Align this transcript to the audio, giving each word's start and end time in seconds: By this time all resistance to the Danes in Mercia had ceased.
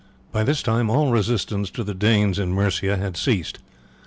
By 0.31 0.43
this 0.43 0.63
time 0.63 0.89
all 0.89 1.11
resistance 1.11 1.69
to 1.69 1.83
the 1.83 1.93
Danes 1.93 2.39
in 2.39 2.53
Mercia 2.53 2.97
had 2.97 3.15
ceased. 3.15 3.59